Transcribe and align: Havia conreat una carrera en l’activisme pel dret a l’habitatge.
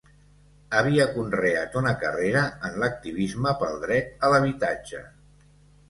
Havia 0.79 1.05
conreat 1.17 1.77
una 1.83 1.93
carrera 2.05 2.43
en 2.71 2.81
l’activisme 2.85 3.55
pel 3.63 3.79
dret 3.87 4.15
a 4.31 4.35
l’habitatge. 4.35 5.09